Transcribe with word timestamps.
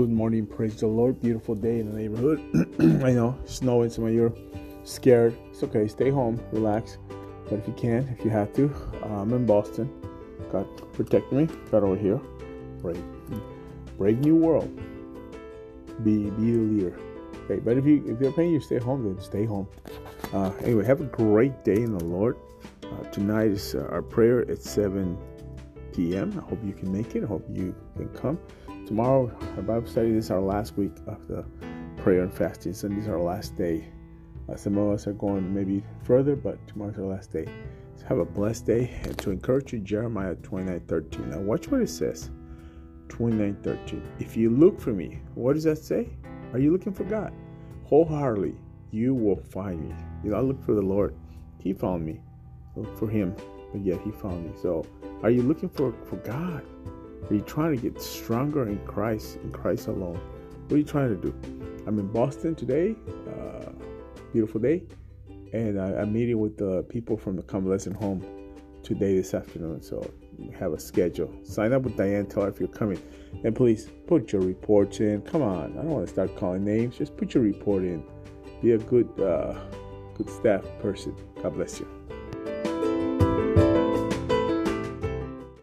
Good 0.00 0.08
morning, 0.08 0.46
praise 0.46 0.76
the 0.76 0.86
Lord. 0.86 1.20
Beautiful 1.20 1.54
day 1.54 1.78
in 1.78 1.92
the 1.92 1.98
neighborhood. 1.98 2.40
I 3.04 3.12
know, 3.12 3.38
snowing, 3.44 3.90
some 3.90 4.06
of 4.06 4.14
you 4.14 4.24
are 4.24 4.32
scared. 4.82 5.36
It's 5.50 5.62
okay, 5.62 5.86
stay 5.88 6.08
home, 6.08 6.40
relax. 6.52 6.96
But 7.44 7.58
if 7.58 7.68
you 7.68 7.74
can, 7.74 8.08
if 8.18 8.24
you 8.24 8.30
have 8.30 8.50
to, 8.54 8.74
I'm 9.02 9.30
in 9.34 9.44
Boston. 9.44 9.92
God 10.50 10.66
protect 10.94 11.30
me. 11.32 11.48
God 11.70 11.84
over 11.84 11.98
here. 11.98 12.18
Brave, 12.80 13.04
brave 13.98 14.18
new 14.20 14.36
world. 14.36 14.74
Be 16.02 16.30
be 16.30 16.52
the 16.52 16.62
leader. 16.62 16.98
Okay, 17.44 17.60
but 17.60 17.76
if 17.76 17.84
you 17.84 18.02
if 18.06 18.18
you're 18.22 18.32
paying 18.32 18.52
you 18.52 18.60
stay 18.60 18.78
home, 18.78 19.04
then 19.04 19.22
stay 19.22 19.44
home. 19.44 19.68
Uh, 20.32 20.50
anyway, 20.62 20.82
have 20.86 21.02
a 21.02 21.10
great 21.12 21.62
day 21.62 21.76
in 21.76 21.98
the 21.98 22.04
Lord. 22.06 22.38
Uh, 22.84 23.04
tonight 23.10 23.48
is 23.48 23.74
uh, 23.74 23.86
our 23.90 24.00
prayer 24.00 24.50
at 24.50 24.62
7 24.62 25.18
p.m. 25.92 26.32
I 26.36 26.48
hope 26.48 26.64
you 26.64 26.72
can 26.72 26.92
make 26.92 27.14
it. 27.14 27.24
I 27.24 27.26
hope 27.26 27.46
you 27.50 27.74
can 27.96 28.08
come. 28.10 28.38
Tomorrow, 28.86 29.30
our 29.56 29.62
Bible 29.62 29.86
study 29.86 30.12
this 30.12 30.26
is 30.26 30.30
our 30.30 30.40
last 30.40 30.76
week 30.76 30.92
of 31.06 31.26
the 31.28 31.44
prayer 31.96 32.22
and 32.22 32.32
fasting. 32.32 32.72
Is 32.72 33.08
our 33.08 33.20
last 33.20 33.56
day. 33.56 33.88
Uh, 34.48 34.56
some 34.56 34.78
of 34.78 34.90
us 34.90 35.06
are 35.06 35.12
going 35.12 35.54
maybe 35.54 35.82
further, 36.02 36.34
but 36.34 36.58
tomorrow's 36.66 36.98
our 36.98 37.04
last 37.04 37.30
day. 37.30 37.46
So 37.96 38.06
have 38.06 38.18
a 38.18 38.24
blessed 38.24 38.66
day. 38.66 39.00
And 39.04 39.16
to 39.18 39.30
encourage 39.30 39.72
you, 39.72 39.78
Jeremiah 39.80 40.34
29 40.36 40.80
13. 40.88 41.30
Now, 41.30 41.38
watch 41.40 41.68
what 41.68 41.82
it 41.82 41.88
says 41.88 42.30
29 43.08 43.58
13. 43.62 44.02
If 44.18 44.36
you 44.36 44.50
look 44.50 44.80
for 44.80 44.92
me, 44.92 45.20
what 45.34 45.54
does 45.54 45.64
that 45.64 45.78
say? 45.78 46.08
Are 46.52 46.58
you 46.58 46.72
looking 46.72 46.92
for 46.92 47.04
God? 47.04 47.32
Wholeheartedly, 47.84 48.54
you 48.90 49.14
will 49.14 49.36
find 49.36 49.88
me. 49.88 49.94
You 50.24 50.30
know, 50.30 50.36
I 50.36 50.40
look 50.40 50.62
for 50.64 50.74
the 50.74 50.82
Lord. 50.82 51.14
He 51.58 51.72
found 51.72 52.04
me. 52.04 52.20
Look 52.76 52.96
for 52.98 53.08
Him, 53.08 53.34
but 53.72 53.84
yet 53.84 54.00
He 54.02 54.10
found 54.10 54.46
me. 54.46 54.52
So, 54.60 54.84
are 55.22 55.30
you 55.30 55.42
looking 55.42 55.68
for, 55.68 55.92
for 56.04 56.16
God? 56.16 56.64
Are 57.28 57.34
you 57.34 57.42
trying 57.42 57.76
to 57.76 57.82
get 57.82 58.00
stronger 58.00 58.68
in 58.68 58.78
Christ, 58.86 59.36
in 59.36 59.52
Christ 59.52 59.86
alone? 59.86 60.20
What 60.64 60.72
are 60.74 60.78
you 60.78 60.84
trying 60.84 61.08
to 61.10 61.16
do? 61.16 61.34
I'm 61.86 61.98
in 61.98 62.08
Boston 62.08 62.54
today. 62.54 62.94
Uh, 63.28 63.70
beautiful 64.32 64.60
day. 64.60 64.82
And 65.52 65.80
I, 65.80 66.02
am 66.02 66.12
meeting 66.12 66.38
with 66.38 66.56
the 66.56 66.82
people 66.84 67.16
from 67.16 67.36
the 67.36 67.42
convalescent 67.42 67.96
home 67.96 68.24
today, 68.82 69.16
this 69.16 69.34
afternoon. 69.34 69.82
So 69.82 70.10
have 70.58 70.72
a 70.72 70.80
schedule. 70.80 71.32
Sign 71.42 71.72
up 71.72 71.82
with 71.82 71.96
Diane. 71.96 72.26
Tell 72.26 72.44
her 72.44 72.48
if 72.48 72.58
you're 72.58 72.68
coming. 72.68 73.00
And 73.44 73.54
please 73.54 73.88
put 74.06 74.32
your 74.32 74.42
reports 74.42 75.00
in. 75.00 75.22
Come 75.22 75.42
on. 75.42 75.72
I 75.78 75.82
don't 75.82 75.90
want 75.90 76.06
to 76.06 76.12
start 76.12 76.36
calling 76.36 76.64
names. 76.64 76.96
Just 76.96 77.16
put 77.16 77.34
your 77.34 77.42
report 77.42 77.82
in. 77.82 78.02
Be 78.62 78.72
a 78.72 78.78
good, 78.78 79.08
uh, 79.20 79.54
good 80.14 80.30
staff 80.30 80.64
person. 80.80 81.14
God 81.42 81.54
bless 81.54 81.80
you. 81.80 81.88